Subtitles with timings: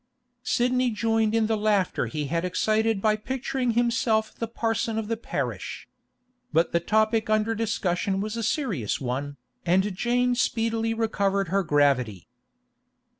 [0.41, 5.15] Sidney joined in the laughter he had excited by picturing himself the parson of the
[5.15, 5.87] parish.
[6.51, 12.27] But the topic under discussion was a serious one, and Jane speedily recovered her gravity.